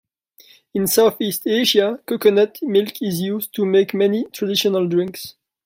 [0.73, 5.35] In Southeast Asia, coconut milk is used to make many traditional drinks.